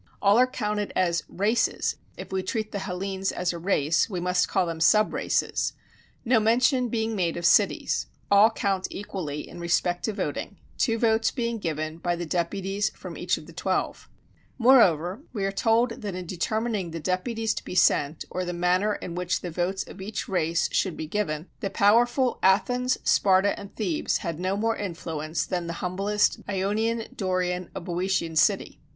All 0.19 0.39
are 0.39 0.47
counted 0.47 0.91
as 0.95 1.21
races 1.27 1.97
(if 2.17 2.31
we 2.31 2.41
treat 2.41 2.71
the 2.71 2.79
Hellenes 2.79 3.31
as 3.31 3.53
a 3.53 3.59
race, 3.59 4.09
we 4.09 4.19
must 4.19 4.47
call 4.47 4.65
these 4.73 4.83
sub 4.83 5.13
races), 5.13 5.73
no 6.25 6.39
mention 6.39 6.89
being 6.89 7.15
made 7.15 7.37
of 7.37 7.45
cities: 7.45 8.07
all 8.31 8.49
count 8.49 8.87
equally 8.89 9.47
in 9.47 9.59
respect 9.59 10.03
to 10.05 10.13
voting, 10.13 10.57
two 10.75 10.97
votes 10.97 11.29
being 11.29 11.59
given 11.59 11.99
by 11.99 12.15
the 12.15 12.25
deputies 12.25 12.89
from 12.89 13.15
each 13.15 13.37
of 13.37 13.45
the 13.45 13.53
twelve: 13.53 14.09
moreover, 14.57 15.21
we 15.33 15.45
are 15.45 15.51
told 15.51 15.91
that 16.01 16.15
in 16.15 16.25
determining 16.25 16.89
the 16.89 16.99
deputies 16.99 17.53
to 17.53 17.63
be 17.63 17.75
sent 17.75 18.25
or 18.31 18.43
the 18.43 18.53
manner 18.53 18.95
in 18.95 19.13
which 19.13 19.41
the 19.41 19.51
votes 19.51 19.83
of 19.83 20.01
each 20.01 20.27
race 20.27 20.67
should 20.71 20.97
be 20.97 21.05
given, 21.05 21.47
the 21.59 21.69
powerful 21.69 22.39
Athens, 22.41 22.97
Sparta, 23.03 23.53
and 23.59 23.75
Thebes 23.75 24.17
had 24.17 24.39
no 24.39 24.57
more 24.57 24.75
influence 24.75 25.45
than 25.45 25.67
the 25.67 25.73
humblest 25.73 26.39
Ionian, 26.49 27.03
Dorian, 27.15 27.69
or 27.75 27.81
Boeotian 27.83 28.35
city. 28.35 28.79